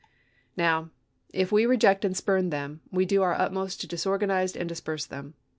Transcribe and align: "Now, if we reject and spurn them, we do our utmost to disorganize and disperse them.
"Now, 0.57 0.89
if 1.29 1.51
we 1.51 1.67
reject 1.67 2.03
and 2.03 2.17
spurn 2.17 2.49
them, 2.49 2.81
we 2.89 3.05
do 3.05 3.21
our 3.21 3.35
utmost 3.39 3.81
to 3.81 3.87
disorganize 3.87 4.55
and 4.55 4.67
disperse 4.67 5.05
them. 5.05 5.35